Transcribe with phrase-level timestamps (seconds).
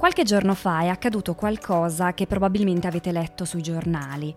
[0.00, 4.34] Qualche giorno fa è accaduto qualcosa che probabilmente avete letto sui giornali.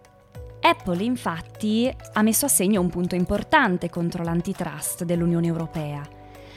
[0.60, 6.06] Apple infatti ha messo a segno un punto importante contro l'antitrust dell'Unione Europea.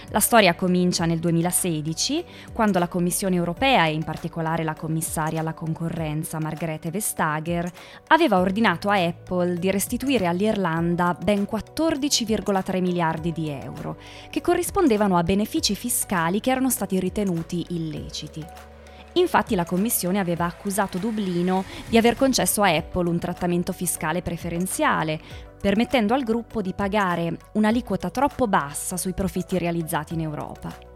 [0.08, 5.54] La storia comincia nel 2016, quando la Commissione europea e in particolare la commissaria alla
[5.54, 7.70] concorrenza Margrethe Vestager
[8.08, 13.98] aveva ordinato a Apple di restituire all'Irlanda ben 14,3 miliardi di euro,
[14.30, 18.74] che corrispondevano a benefici fiscali che erano stati ritenuti illeciti.
[19.16, 25.18] Infatti la Commissione aveva accusato Dublino di aver concesso a Apple un trattamento fiscale preferenziale,
[25.60, 30.95] permettendo al gruppo di pagare un'aliquota troppo bassa sui profitti realizzati in Europa.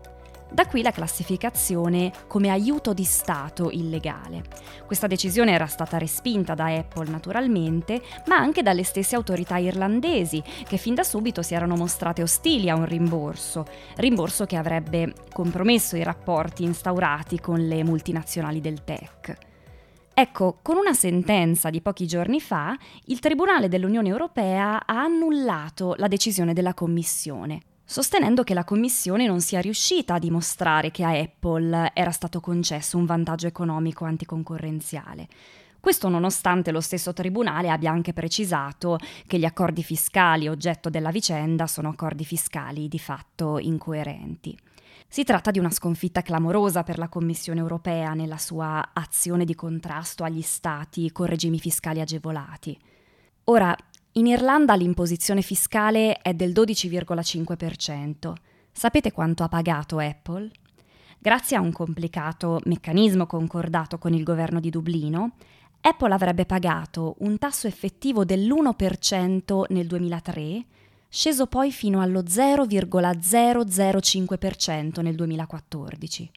[0.53, 4.43] Da qui la classificazione come aiuto di Stato illegale.
[4.85, 10.77] Questa decisione era stata respinta da Apple naturalmente, ma anche dalle stesse autorità irlandesi, che
[10.77, 13.65] fin da subito si erano mostrate ostili a un rimborso,
[13.97, 19.37] rimborso che avrebbe compromesso i rapporti instaurati con le multinazionali del tech.
[20.13, 26.09] Ecco, con una sentenza di pochi giorni fa, il Tribunale dell'Unione Europea ha annullato la
[26.09, 31.91] decisione della Commissione, sostenendo che la Commissione non sia riuscita a dimostrare che a Apple
[31.93, 35.27] era stato concesso un vantaggio economico anticoncorrenziale.
[35.81, 38.97] Questo nonostante lo stesso Tribunale abbia anche precisato
[39.27, 44.57] che gli accordi fiscali oggetto della vicenda sono accordi fiscali di fatto incoerenti.
[45.09, 50.23] Si tratta di una sconfitta clamorosa per la Commissione europea nella sua azione di contrasto
[50.23, 52.79] agli Stati con regimi fiscali agevolati.
[53.45, 53.77] Ora,
[54.13, 58.33] in Irlanda l'imposizione fiscale è del 12,5%.
[58.73, 60.51] Sapete quanto ha pagato Apple?
[61.19, 65.35] Grazie a un complicato meccanismo concordato con il governo di Dublino,
[65.83, 70.65] Apple avrebbe pagato un tasso effettivo dell'1% nel 2003,
[71.09, 76.31] sceso poi fino allo 0,005% nel 2014.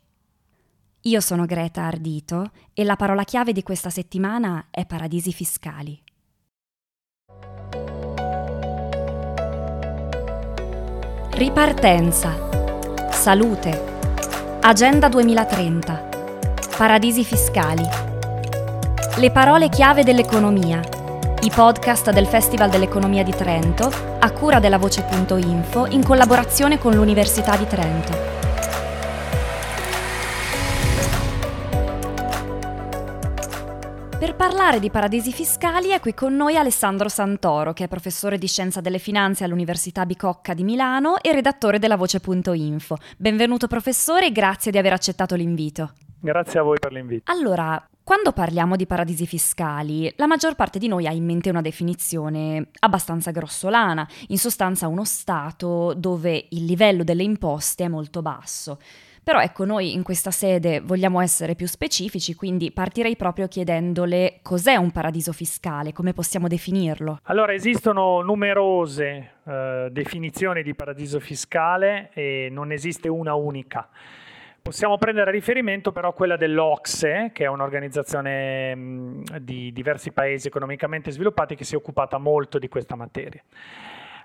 [1.02, 6.00] Io sono Greta Ardito e la parola chiave di questa settimana è paradisi fiscali.
[11.36, 12.32] Ripartenza.
[13.10, 14.60] Salute.
[14.62, 16.10] Agenda 2030.
[16.78, 17.84] Paradisi fiscali.
[19.16, 20.80] Le parole chiave dell'economia.
[21.42, 27.58] I podcast del Festival dell'Economia di Trento, a cura della Voce.info, in collaborazione con l'Università
[27.58, 28.53] di Trento.
[34.24, 38.48] Per parlare di paradisi fiscali è qui con noi Alessandro Santoro, che è professore di
[38.48, 42.96] Scienza delle Finanze all'Università Bicocca di Milano e redattore della Voce.info.
[43.18, 45.92] Benvenuto professore e grazie di aver accettato l'invito.
[46.22, 47.30] Grazie a voi per l'invito.
[47.30, 51.60] Allora, quando parliamo di paradisi fiscali, la maggior parte di noi ha in mente una
[51.60, 58.80] definizione abbastanza grossolana, in sostanza uno Stato dove il livello delle imposte è molto basso.
[59.24, 64.76] Però ecco, noi in questa sede vogliamo essere più specifici, quindi partirei proprio chiedendole cos'è
[64.76, 67.20] un paradiso fiscale, come possiamo definirlo.
[67.24, 73.88] Allora, esistono numerose eh, definizioni di paradiso fiscale e non esiste una unica.
[74.62, 81.12] Possiamo prendere a riferimento però quella dell'Ocse, che è un'organizzazione mh, di diversi paesi economicamente
[81.12, 83.42] sviluppati che si è occupata molto di questa materia.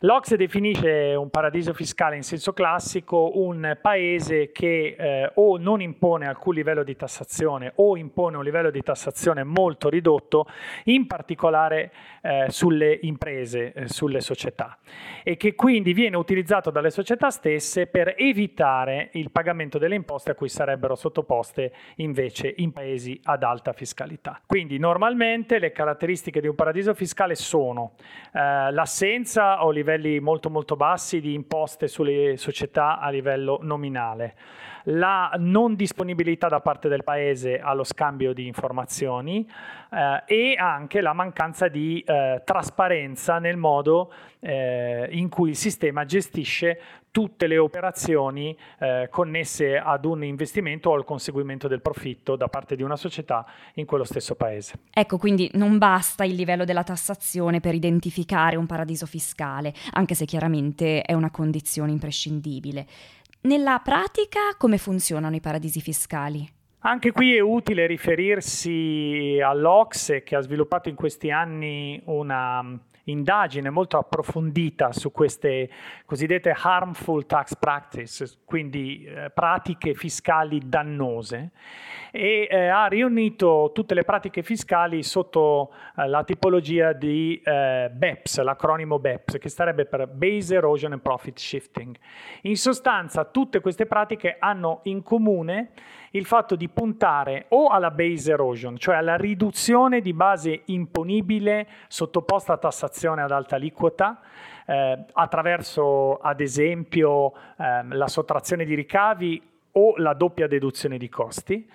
[0.02, 6.28] L'Ocse definisce un paradiso fiscale in senso classico un paese che eh, o non impone
[6.28, 10.46] alcun livello di tassazione o impone un livello di tassazione molto ridotto,
[10.84, 11.92] in particolare
[12.22, 14.78] eh, sulle imprese, eh, sulle società,
[15.24, 20.34] e che quindi viene utilizzato dalle società stesse per evitare il pagamento delle imposte a
[20.36, 24.40] cui sarebbero sottoposte invece in paesi ad alta fiscalità.
[24.46, 27.94] Quindi normalmente le caratteristiche di un paradiso fiscale sono
[28.32, 34.36] eh, l'assenza o livello livelli molto molto bassi di imposte sulle società a livello nominale,
[34.88, 39.48] la non disponibilità da parte del paese allo scambio di informazioni
[39.90, 46.04] eh, e anche la mancanza di eh, trasparenza nel modo eh, in cui il sistema
[46.04, 52.48] gestisce tutte le operazioni eh, connesse ad un investimento o al conseguimento del profitto da
[52.48, 54.74] parte di una società in quello stesso paese.
[54.92, 60.26] Ecco, quindi non basta il livello della tassazione per identificare un paradiso fiscale, anche se
[60.26, 62.86] chiaramente è una condizione imprescindibile.
[63.40, 66.46] Nella pratica come funzionano i paradisi fiscali?
[66.80, 72.78] Anche qui è utile riferirsi all'Ocse che ha sviluppato in questi anni una
[73.10, 75.68] indagine molto approfondita su queste
[76.04, 81.50] cosiddette harmful tax practices, quindi eh, pratiche fiscali dannose,
[82.10, 88.40] e eh, ha riunito tutte le pratiche fiscali sotto eh, la tipologia di eh, BEPS,
[88.42, 91.96] l'acronimo BEPS, che starebbe per Base Erosion and Profit Shifting.
[92.42, 95.70] In sostanza tutte queste pratiche hanno in comune
[96.12, 102.54] il fatto di puntare o alla base erosion, cioè alla riduzione di base imponibile sottoposta
[102.54, 104.20] a tassazione ad alta aliquota,
[104.66, 111.68] eh, attraverso ad esempio eh, la sottrazione di ricavi o la doppia deduzione di costi,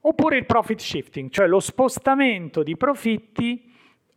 [0.00, 3.70] oppure il profit shifting, cioè lo spostamento di profitti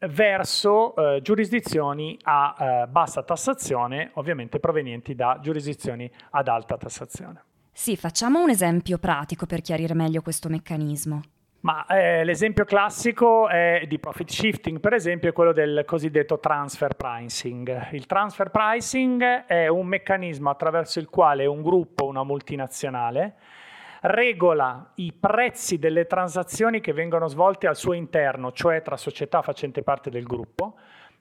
[0.07, 7.43] verso eh, giurisdizioni a eh, bassa tassazione, ovviamente provenienti da giurisdizioni ad alta tassazione.
[7.77, 11.21] Sì, facciamo un esempio pratico per chiarire meglio questo meccanismo.
[11.59, 13.49] Ma eh, l'esempio classico
[13.85, 17.89] di profit shifting, per esempio, è quello del cosiddetto transfer pricing.
[17.91, 23.35] Il transfer pricing è un meccanismo attraverso il quale un gruppo, una multinazionale,
[24.03, 29.83] regola i prezzi delle transazioni che vengono svolte al suo interno, cioè tra società facenti
[29.83, 30.75] parte del gruppo,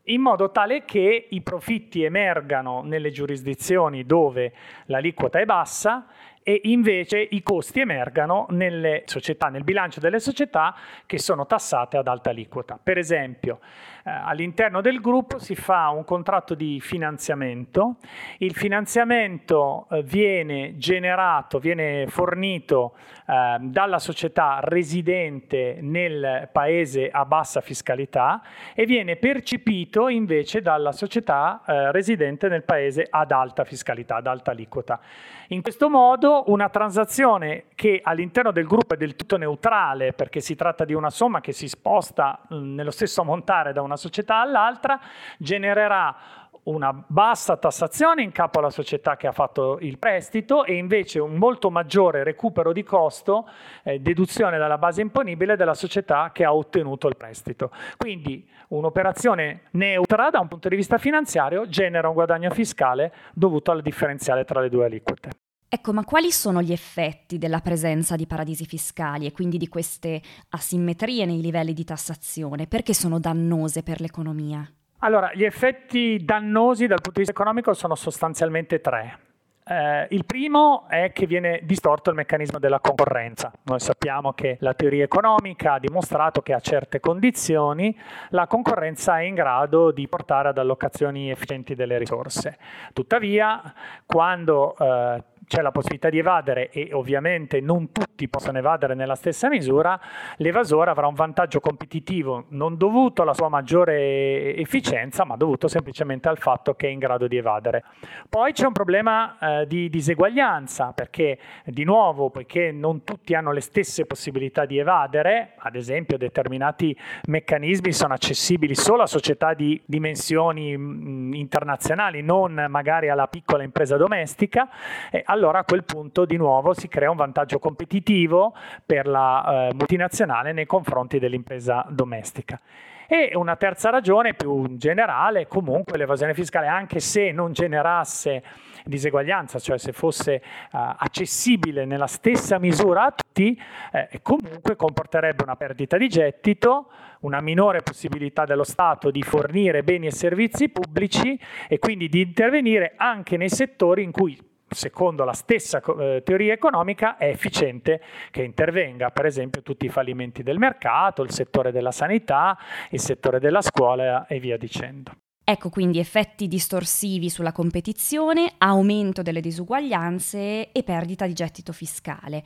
[0.08, 4.52] in modo tale che i profitti emergano nelle giurisdizioni dove
[4.86, 6.06] l'aliquota è bassa
[6.46, 10.76] e invece i costi emergano nelle società, nel bilancio delle società
[11.06, 12.78] che sono tassate ad alta aliquota.
[12.80, 13.60] Per esempio,
[14.06, 17.96] eh, all'interno del gruppo si fa un contratto di finanziamento,
[18.38, 22.94] il finanziamento eh, viene generato, viene fornito
[23.26, 28.42] eh, dalla società residente nel paese a bassa fiscalità
[28.74, 34.50] e viene percepito invece dalla società eh, residente nel paese ad alta fiscalità, ad alta
[34.50, 35.00] aliquota.
[35.48, 40.54] In questo modo una transazione che all'interno del gruppo è del tutto neutrale perché si
[40.54, 44.98] tratta di una somma che si sposta nello stesso ammontare da una società all'altra
[45.36, 46.16] genererà
[46.64, 51.34] una bassa tassazione in capo alla società che ha fatto il prestito e invece un
[51.34, 53.48] molto maggiore recupero di costo,
[53.82, 57.70] eh, deduzione dalla base imponibile della società che ha ottenuto il prestito.
[57.96, 63.82] Quindi un'operazione neutra da un punto di vista finanziario genera un guadagno fiscale dovuto al
[63.82, 65.30] differenziale tra le due aliquote.
[65.68, 70.22] Ecco, ma quali sono gli effetti della presenza di paradisi fiscali e quindi di queste
[70.50, 72.68] asimmetrie nei livelli di tassazione?
[72.68, 74.64] Perché sono dannose per l'economia?
[75.04, 79.18] Allora, gli effetti dannosi dal punto di vista economico sono sostanzialmente tre.
[79.66, 83.52] Eh, il primo è che viene distorto il meccanismo della concorrenza.
[83.64, 87.94] Noi sappiamo che la teoria economica ha dimostrato che a certe condizioni
[88.30, 92.56] la concorrenza è in grado di portare ad allocazioni efficienti delle risorse.
[92.94, 93.74] Tuttavia,
[94.06, 99.48] quando eh, c'è la possibilità di evadere e ovviamente non tutti possono evadere nella stessa
[99.48, 99.98] misura,
[100.36, 106.38] l'evasore avrà un vantaggio competitivo non dovuto alla sua maggiore efficienza, ma dovuto semplicemente al
[106.38, 107.84] fatto che è in grado di evadere.
[108.28, 113.60] Poi c'è un problema eh, di diseguaglianza, perché di nuovo, poiché non tutti hanno le
[113.60, 120.76] stesse possibilità di evadere, ad esempio determinati meccanismi sono accessibili solo a società di dimensioni
[120.76, 124.68] mh, internazionali, non magari alla piccola impresa domestica,
[125.10, 128.54] eh, allora a quel punto di nuovo si crea un vantaggio competitivo
[128.86, 132.60] per la eh, multinazionale nei confronti dell'impresa domestica.
[133.06, 138.42] E una terza ragione più generale, comunque l'evasione fiscale, anche se non generasse
[138.84, 140.42] diseguaglianza, cioè se fosse
[140.72, 143.60] uh, accessibile nella stessa misura a tutti,
[143.92, 146.90] eh, comunque comporterebbe una perdita di gettito,
[147.20, 151.38] una minore possibilità dello Stato di fornire beni e servizi pubblici
[151.68, 154.38] e quindi di intervenire anche nei settori in cui
[154.74, 158.00] secondo la stessa eh, teoria economica, è efficiente
[158.30, 162.58] che intervenga, per esempio tutti i fallimenti del mercato, il settore della sanità,
[162.90, 165.12] il settore della scuola e via dicendo.
[165.46, 172.42] Ecco quindi effetti distorsivi sulla competizione, aumento delle disuguaglianze e perdita di gettito fiscale.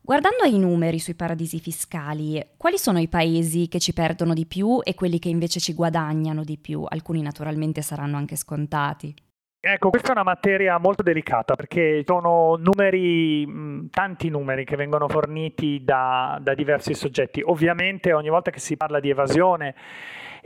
[0.00, 4.78] Guardando ai numeri sui paradisi fiscali, quali sono i paesi che ci perdono di più
[4.84, 6.84] e quelli che invece ci guadagnano di più?
[6.86, 9.12] Alcuni naturalmente saranno anche scontati.
[9.58, 15.82] Ecco, questa è una materia molto delicata perché sono numeri, tanti numeri che vengono forniti
[15.82, 17.42] da, da diversi soggetti.
[17.44, 19.74] Ovviamente ogni volta che si parla di evasione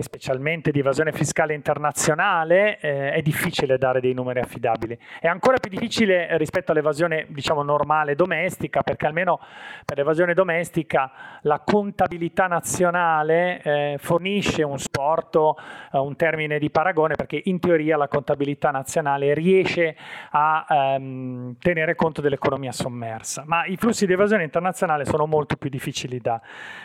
[0.00, 4.98] e specialmente di evasione fiscale internazionale, eh, è difficile dare dei numeri affidabili.
[5.20, 9.38] È ancora più difficile rispetto all'evasione, diciamo, normale domestica, perché almeno
[9.84, 15.58] per l'evasione domestica la contabilità nazionale eh, fornisce un supporto,
[15.92, 19.94] eh, un termine di paragone, perché in teoria la contabilità nazionale riesce
[20.30, 25.68] a ehm, tenere conto dell'economia sommersa, ma i flussi di evasione internazionale sono molto più
[25.68, 26.40] difficili da,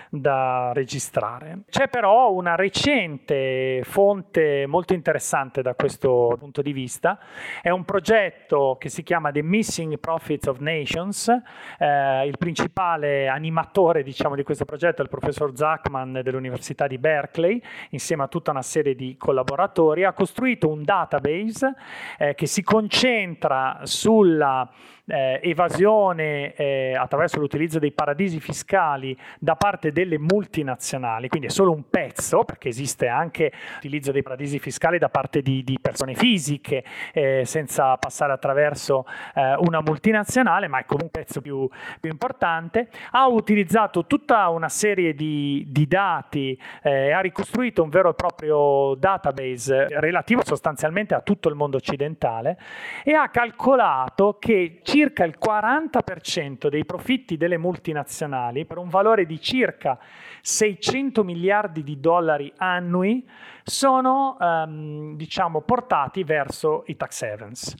[0.09, 1.59] da registrare.
[1.69, 7.19] C'è però una recente recente fonte molto interessante da questo punto di vista.
[7.61, 11.29] È un progetto che si chiama The Missing Profits of Nations.
[11.77, 17.61] Eh, il principale animatore diciamo, di questo progetto è il professor Zachman dell'Università di Berkeley,
[17.91, 20.03] insieme a tutta una serie di collaboratori.
[20.03, 21.73] Ha costruito un database
[22.17, 24.69] eh, che si concentra sulla
[25.07, 31.71] eh, evasione eh, attraverso l'utilizzo dei paradisi fiscali da parte delle multinazionali, quindi è solo
[31.71, 36.83] un pezzo, perché esiste anche l'utilizzo dei paradisi fiscali da parte di, di persone fisiche,
[37.13, 41.69] eh, senza passare attraverso eh, una multinazionale, ma è comunque un pezzo più,
[41.99, 42.89] più, importante.
[43.11, 48.95] Ha utilizzato tutta una serie di, di dati, eh, ha ricostruito un vero e proprio
[48.95, 52.57] database relativo sostanzialmente a tutto il mondo occidentale
[53.03, 59.41] e ha calcolato che circa il 40% dei profitti delle multinazionali, per un valore di
[59.41, 59.99] circa
[60.41, 63.27] 600 miliardi di dollari annui,
[63.61, 67.75] sono um, diciamo, portati verso i tax havens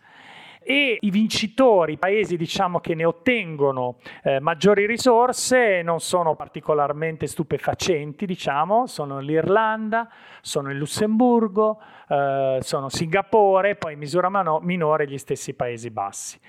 [0.67, 7.27] e i vincitori, i paesi diciamo, che ne ottengono eh, maggiori risorse non sono particolarmente
[7.27, 10.09] stupefacenti, diciamo, sono l'Irlanda,
[10.41, 11.79] sono il Lussemburgo,
[12.09, 16.39] eh, sono Singapore, poi in misura mano- minore gli stessi Paesi Bassi.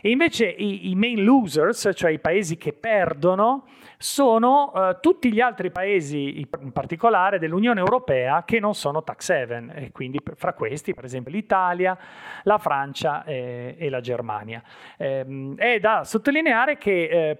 [0.00, 3.66] E invece i, i main losers, cioè i paesi che perdono,
[4.02, 9.70] sono uh, tutti gli altri paesi, in particolare dell'Unione Europea, che non sono tax haven,
[9.74, 11.96] e quindi fra questi, per esempio, l'Italia,
[12.44, 14.62] la Francia e, e la Germania.
[14.96, 17.38] Eh, è da sottolineare che eh,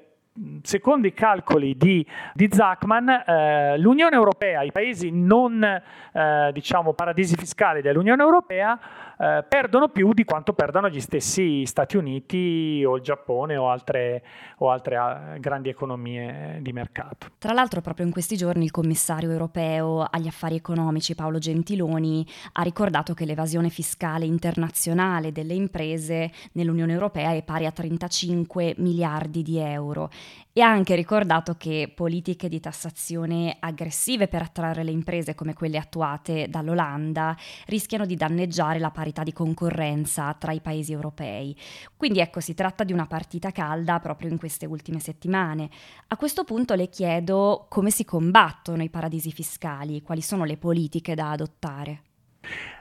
[0.63, 7.37] secondo i calcoli di, di Zachman, eh, l'Unione Europea, i paesi non eh, diciamo paradisi
[7.37, 8.79] fiscali dell'Unione Europea,
[9.21, 14.25] eh, perdono più di quanto perdano gli stessi Stati Uniti o il Giappone o altre,
[14.59, 17.27] o altre ah, grandi economie di mercato.
[17.37, 22.63] Tra l'altro proprio in questi giorni il commissario europeo agli affari economici Paolo Gentiloni ha
[22.63, 29.59] ricordato che l'evasione fiscale internazionale delle imprese nell'Unione Europea è pari a 35 miliardi di
[29.59, 30.09] euro
[30.53, 35.79] e ha anche ricordato che politiche di tassazione aggressive per attrarre le imprese come quelle
[35.79, 41.57] attuate dall'Olanda rischiano di danneggiare la parità di concorrenza tra i paesi europei.
[41.97, 45.71] Quindi ecco, si tratta di una partita calda proprio in queste ultime settimane.
[46.09, 51.15] A questo punto le chiedo come si combattono i paradisi fiscali, quali sono le politiche
[51.15, 52.03] da adottare.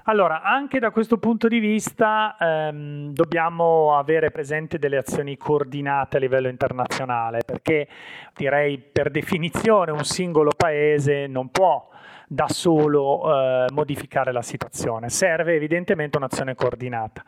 [0.04, 6.20] Allora, anche da questo punto di vista ehm, dobbiamo avere presente delle azioni coordinate a
[6.20, 7.88] livello internazionale, perché
[8.36, 11.88] direi per definizione un singolo paese non può
[12.28, 17.24] da solo eh, modificare la situazione, serve evidentemente un'azione coordinata.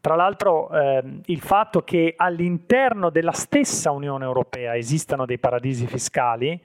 [0.00, 6.58] Tra l'altro eh, il fatto che all'interno della stessa Unione Europea esistano dei paradisi fiscali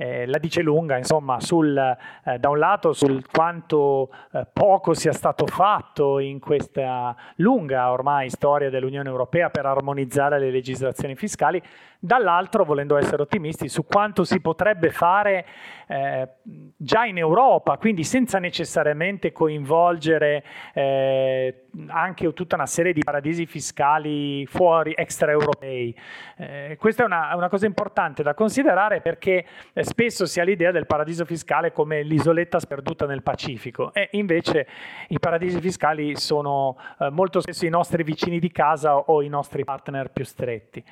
[0.00, 5.12] eh, la dice lunga, insomma, sul, eh, da un lato sul quanto eh, poco sia
[5.12, 11.62] stato fatto in questa lunga ormai storia dell'Unione Europea per armonizzare le legislazioni fiscali,
[12.00, 15.46] dall'altro, volendo essere ottimisti, su quanto si potrebbe fare
[15.86, 16.28] eh,
[16.76, 20.42] già in Europa, quindi senza necessariamente coinvolgere
[20.72, 25.96] eh, anche tutta una serie di paradisi fiscali fuori, extraeuropei.
[26.36, 30.70] Eh, questa è una, una, cosa importante da considerare perché eh, spesso si ha l'idea
[30.70, 34.66] del paradiso fiscale come l'isoletta sperduta nel Pacifico e invece
[35.08, 39.64] i paradisi fiscali sono eh, molto spesso i nostri vicini di casa o i nostri
[39.64, 40.82] partner più stretti.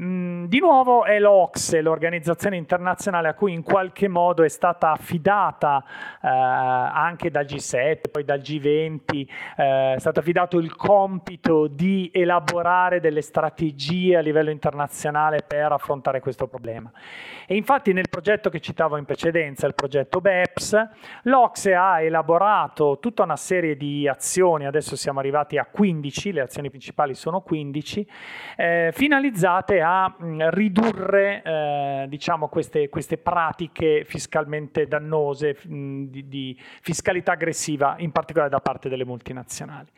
[0.00, 5.84] Mm, di nuovo è l'Ocse, l'organizzazione internazionale a cui in qualche modo è stata affidata
[6.22, 13.00] eh, anche dal G7, poi dal G20, eh, è stato affidato il compito di elaborare
[13.00, 16.90] delle strategie a livello internazionale per affrontare questo problema.
[17.46, 20.88] E infatti nel progetto che citavo in precedenza, il progetto BEPS,
[21.22, 26.70] l'Ocse ha elaborato tutta una serie di azioni, adesso siamo arrivati a 15, le azioni
[26.70, 28.08] principali sono 15,
[28.56, 30.14] eh, finalizzate a
[30.50, 38.50] ridurre eh, diciamo queste, queste, pratiche fiscalmente dannose, mh, di, di, fiscalità aggressiva, in particolare
[38.50, 39.88] da parte delle multinazionali.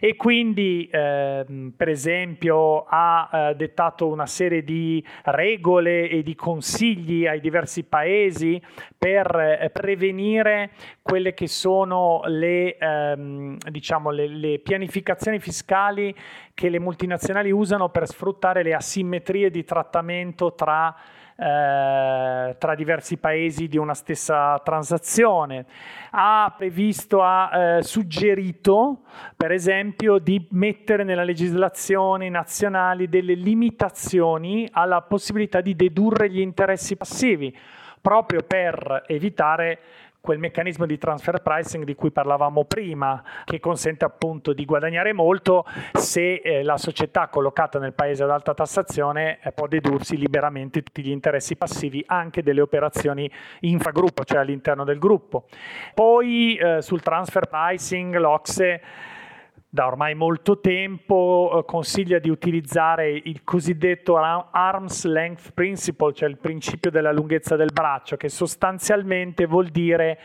[0.00, 1.44] E quindi, eh,
[1.76, 7.84] per esempio, ha eh, dettato una serie di regole e di consigli consigli ai diversi
[7.84, 8.60] paesi
[8.96, 10.70] per eh, prevenire
[11.02, 16.14] quelle che sono le, ehm, diciamo, le, le pianificazioni fiscali
[16.54, 20.94] che le multinazionali usano per sfruttare le asimmetrie di trattamento tra
[21.34, 25.64] eh, tra diversi paesi di una stessa transazione.
[26.10, 29.00] Ha previsto, ha eh, suggerito,
[29.36, 36.96] per esempio, di mettere nella legislazione nazionale delle limitazioni alla possibilità di dedurre gli interessi
[36.96, 37.56] passivi,
[38.00, 39.80] proprio per evitare
[40.22, 45.64] quel meccanismo di transfer pricing di cui parlavamo prima, che consente appunto di guadagnare molto
[45.92, 51.02] se eh, la società collocata nel paese ad alta tassazione eh, può dedursi liberamente tutti
[51.02, 53.28] gli interessi passivi anche delle operazioni
[53.60, 55.46] infragruppo, cioè all'interno del gruppo.
[55.92, 58.80] Poi eh, sul transfer pricing l'Ocse
[59.74, 66.36] da ormai molto tempo eh, consiglia di utilizzare il cosiddetto arm's length principle, cioè il
[66.36, 70.18] principio della lunghezza del braccio, che sostanzialmente vuol dire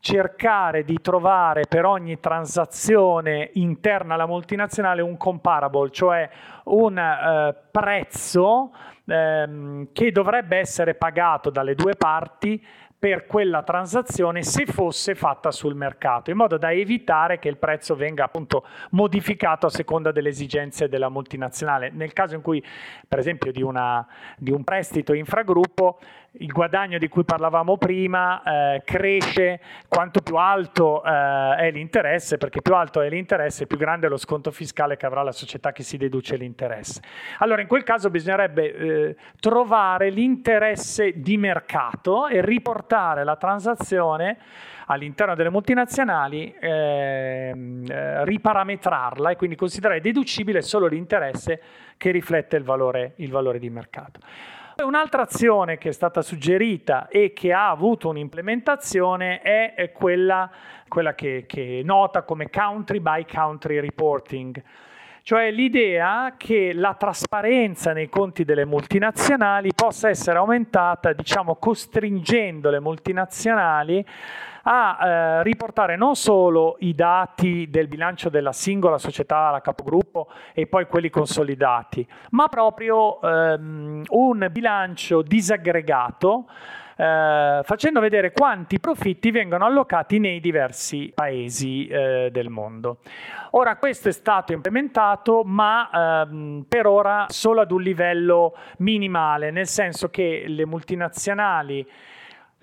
[0.00, 6.28] cercare di trovare per ogni transazione interna alla multinazionale un comparable, cioè
[6.64, 8.70] un eh, prezzo
[9.06, 12.62] ehm, che dovrebbe essere pagato dalle due parti
[13.04, 17.94] per quella transazione se fosse fatta sul mercato, in modo da evitare che il prezzo
[17.94, 21.90] venga appunto modificato a seconda delle esigenze della multinazionale.
[21.90, 22.64] Nel caso in cui,
[23.06, 24.06] per esempio, di, una,
[24.38, 25.98] di un prestito infragruppo,
[26.38, 32.60] il guadagno di cui parlavamo prima eh, cresce quanto più alto eh, è l'interesse, perché
[32.60, 35.82] più alto è l'interesse, più grande è lo sconto fiscale che avrà la società che
[35.82, 37.00] si deduce l'interesse.
[37.38, 44.38] Allora in quel caso bisognerebbe eh, trovare l'interesse di mercato e riportare la transazione
[44.86, 51.60] all'interno delle multinazionali, ehm, eh, riparametrarla e quindi considerare deducibile solo l'interesse
[51.96, 54.20] che riflette il valore, il valore di mercato.
[54.82, 60.50] Un'altra azione che è stata suggerita e che ha avuto un'implementazione è quella,
[60.88, 64.60] quella che, che nota come country by country reporting
[65.24, 72.78] cioè l'idea che la trasparenza nei conti delle multinazionali possa essere aumentata, diciamo, costringendo le
[72.78, 74.06] multinazionali
[74.64, 80.66] a eh, riportare non solo i dati del bilancio della singola società, la capogruppo e
[80.66, 86.44] poi quelli consolidati, ma proprio ehm, un bilancio disaggregato
[86.96, 92.98] eh, facendo vedere quanti profitti vengono allocati nei diversi paesi eh, del mondo.
[93.50, 99.66] Ora questo è stato implementato ma ehm, per ora solo ad un livello minimale, nel
[99.66, 101.86] senso che le multinazionali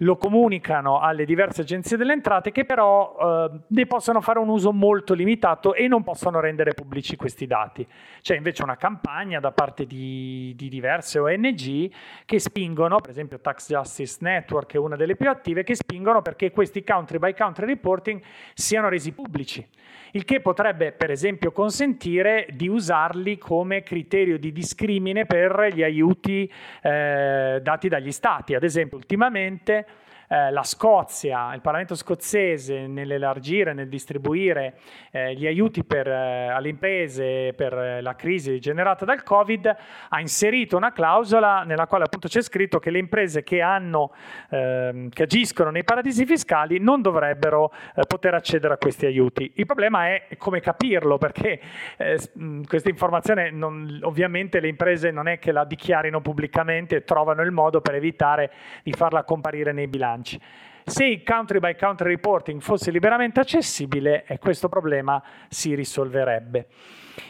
[0.01, 4.71] lo comunicano alle diverse agenzie delle entrate che però eh, ne possono fare un uso
[4.71, 7.87] molto limitato e non possono rendere pubblici questi dati.
[8.21, 11.91] C'è invece una campagna da parte di, di diverse ONG
[12.25, 16.51] che spingono, per esempio Tax Justice Network è una delle più attive, che spingono perché
[16.51, 18.21] questi country by country reporting
[18.53, 19.67] siano resi pubblici
[20.11, 26.51] il che potrebbe per esempio consentire di usarli come criterio di discrimine per gli aiuti
[26.81, 28.53] eh, dati dagli stati.
[28.55, 29.85] Ad esempio, ultimamente
[30.31, 34.75] eh, la Scozia, il Parlamento scozzese nell'elargire, nel distribuire
[35.11, 39.75] eh, gli aiuti per, eh, alle imprese per eh, la crisi generata dal Covid,
[40.07, 44.13] ha inserito una clausola nella quale appunto c'è scritto che le imprese che, hanno,
[44.51, 49.51] ehm, che agiscono nei paradisi fiscali non dovrebbero eh, poter accedere a questi aiuti.
[49.55, 51.59] Il problema è come capirlo, perché
[52.67, 57.51] questa informazione non, ovviamente le imprese non è che la dichiarino pubblicamente e trovano il
[57.51, 58.51] modo per evitare
[58.83, 60.39] di farla comparire nei bilanci bilanci.
[60.83, 66.67] Se il country by country reporting fosse liberamente accessibile, eh, questo problema si risolverebbe.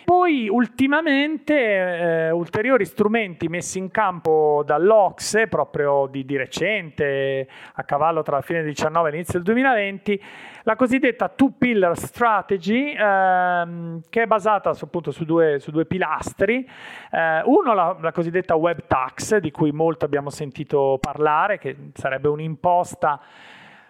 [0.05, 8.21] Poi ultimamente eh, ulteriori strumenti messi in campo dall'Ocse, proprio di, di, recente, a cavallo
[8.21, 10.23] tra la fine del 2019 e l'inizio del 2020,
[10.63, 15.85] la cosiddetta two pillar strategy, ehm, che è basata su, appunto su due, su due
[15.85, 16.67] pilastri.
[17.11, 22.27] Eh, uno, la, la, cosiddetta web tax, di cui molto abbiamo sentito parlare, che sarebbe
[22.27, 23.19] un'imposta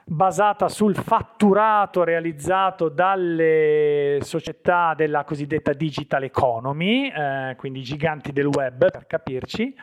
[0.03, 8.89] basata sul fatturato realizzato dalle società della cosiddetta digital economy, eh, quindi giganti del web
[8.91, 9.75] per capirci,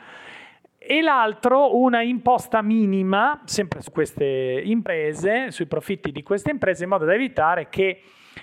[0.78, 6.90] e l'altro una imposta minima, sempre su queste imprese, sui profitti di queste imprese, in
[6.90, 8.00] modo da evitare che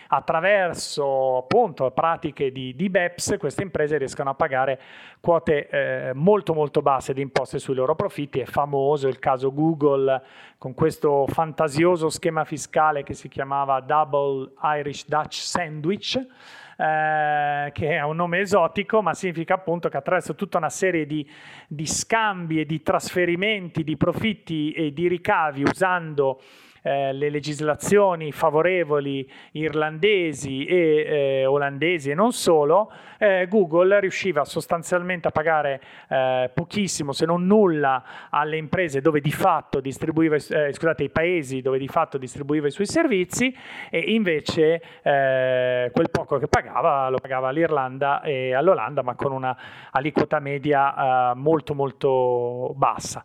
[0.08, 4.80] attraverso appunto pratiche di, di BEPS queste imprese riescano a pagare
[5.19, 8.39] quote eh, molto molto basse di imposte sui loro profitti.
[8.39, 10.21] È famoso il caso Google
[10.58, 16.28] con questo fantasioso schema fiscale che si chiamava Double Irish Dutch Sandwich.
[16.77, 21.27] Eh, che è un nome esotico, ma significa appunto che attraverso tutta una serie di,
[21.67, 26.41] di scambi e di trasferimenti di profitti e di ricavi usando
[26.86, 35.28] eh, le legislazioni favorevoli irlandesi e eh, olandesi e non solo, eh, Google riusciva sostanzialmente
[35.28, 41.02] a pagare eh, pochissimo, se non nulla, alle imprese dove di fatto distribuiva, eh, scusate,
[41.02, 43.56] ai paesi dove di fatto distribuiva i suoi servizi
[43.89, 49.58] e invece quel poco che pagava lo pagava all'Irlanda e all'Olanda, ma con una
[49.91, 53.24] aliquota media molto molto bassa.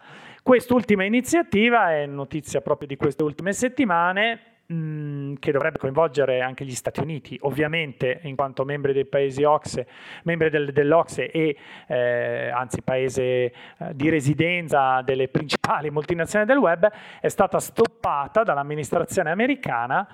[0.51, 4.41] Quest'ultima iniziativa è notizia proprio di queste ultime settimane
[4.73, 9.87] mm, che dovrebbe coinvolgere anche gli Stati Uniti, ovviamente in quanto membri dei paesi OXE,
[10.25, 13.53] membri del, dell'OXE e eh, anzi paese eh,
[13.95, 20.05] di residenza delle principali multinazionali del web, è stata stoppata dall'amministrazione americana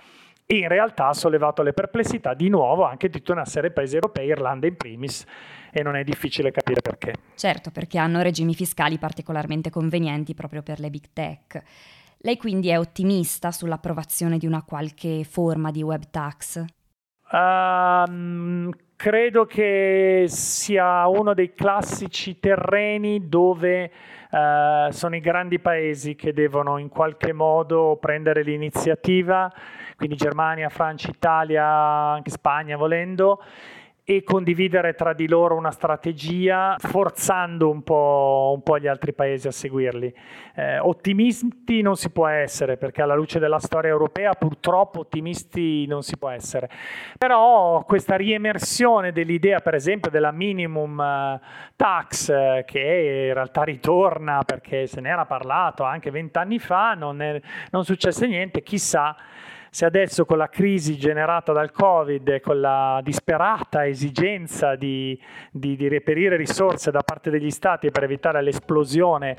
[0.46, 3.74] e in realtà ha sollevato le perplessità di nuovo anche di tutta una serie di
[3.74, 5.24] paesi europei, Irlanda in primis,
[5.72, 7.14] e non è difficile capire perché.
[7.34, 11.62] Certo, perché hanno regimi fiscali particolarmente convenienti proprio per le big tech.
[12.18, 16.64] Lei quindi è ottimista sull'approvazione di una qualche forma di web tax?
[17.28, 23.90] Uh, credo che sia uno dei classici terreni dove
[24.30, 29.52] uh, sono i grandi paesi che devono in qualche modo prendere l'iniziativa,
[29.96, 33.42] quindi Germania, Francia, Italia, anche Spagna volendo,
[34.08, 39.48] e condividere tra di loro una strategia forzando un po', un po gli altri paesi
[39.48, 40.14] a seguirli.
[40.54, 46.04] Eh, ottimisti non si può essere perché alla luce della storia europea purtroppo ottimisti non
[46.04, 46.70] si può essere.
[47.18, 51.40] Però questa riemersione dell'idea per esempio della minimum eh,
[51.74, 57.20] tax eh, che in realtà ritorna perché se ne era parlato anche vent'anni fa, non,
[57.20, 57.40] è,
[57.72, 59.16] non successe niente, chissà
[59.70, 65.18] se adesso con la crisi generata dal Covid e con la disperata esigenza di,
[65.50, 69.36] di, di reperire risorse da parte degli stati per evitare l'esplosione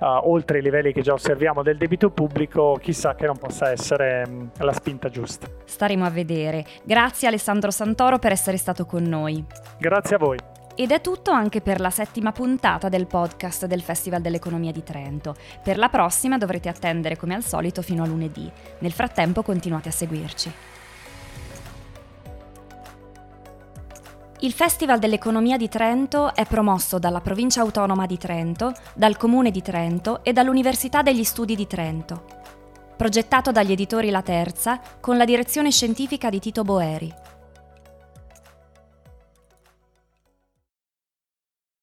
[0.00, 4.24] uh, oltre i livelli che già osserviamo del debito pubblico, chissà che non possa essere
[4.26, 5.46] um, la spinta giusta.
[5.64, 6.64] Staremo a vedere.
[6.84, 9.44] Grazie Alessandro Santoro per essere stato con noi.
[9.78, 10.53] Grazie a voi.
[10.76, 15.36] Ed è tutto anche per la settima puntata del podcast del Festival dell'Economia di Trento.
[15.62, 18.50] Per la prossima dovrete attendere come al solito fino a lunedì.
[18.80, 20.52] Nel frattempo continuate a seguirci.
[24.40, 29.62] Il Festival dell'Economia di Trento è promosso dalla Provincia Autonoma di Trento, dal Comune di
[29.62, 32.24] Trento e dall'Università degli Studi di Trento.
[32.96, 37.14] Progettato dagli editori La Terza con la direzione scientifica di Tito Boeri.